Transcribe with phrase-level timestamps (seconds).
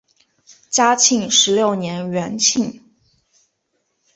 [0.71, 2.81] 嘉庆十六年园寝。